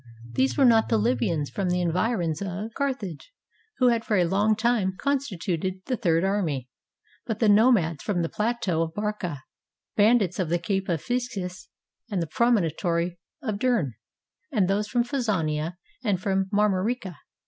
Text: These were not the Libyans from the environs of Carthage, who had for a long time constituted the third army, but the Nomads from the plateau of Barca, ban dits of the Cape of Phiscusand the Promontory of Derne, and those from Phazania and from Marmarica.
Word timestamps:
These 0.33 0.57
were 0.57 0.65
not 0.65 0.89
the 0.89 0.97
Libyans 0.97 1.51
from 1.51 1.69
the 1.69 1.79
environs 1.79 2.41
of 2.41 2.73
Carthage, 2.73 3.31
who 3.77 3.89
had 3.89 4.03
for 4.03 4.17
a 4.17 4.25
long 4.25 4.55
time 4.55 4.95
constituted 4.97 5.75
the 5.85 5.95
third 5.95 6.23
army, 6.23 6.67
but 7.27 7.37
the 7.37 7.47
Nomads 7.47 8.01
from 8.01 8.23
the 8.23 8.27
plateau 8.27 8.81
of 8.81 8.95
Barca, 8.95 9.43
ban 9.95 10.17
dits 10.17 10.39
of 10.39 10.49
the 10.49 10.57
Cape 10.57 10.89
of 10.89 11.03
Phiscusand 11.03 11.69
the 12.19 12.25
Promontory 12.25 13.19
of 13.43 13.59
Derne, 13.59 13.93
and 14.51 14.67
those 14.67 14.87
from 14.87 15.03
Phazania 15.03 15.75
and 16.03 16.19
from 16.19 16.49
Marmarica. 16.51 17.17